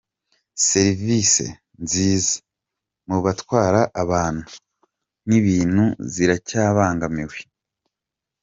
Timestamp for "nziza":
1.83-2.33